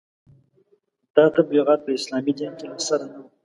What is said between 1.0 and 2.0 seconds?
دا تبلیغات په